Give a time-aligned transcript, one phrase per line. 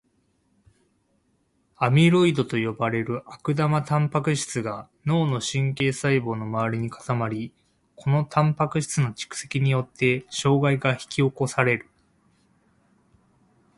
[1.77, 7.53] アミロイドと呼ばれる悪玉タンパク質が脳の神経細胞の周りに固まり、
[7.95, 11.87] このタンパク質の蓄積によって障害が引き起こされる。